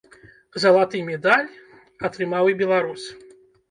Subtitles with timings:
[0.63, 1.47] Залаты медаль
[2.13, 3.03] атрымаў і беларус.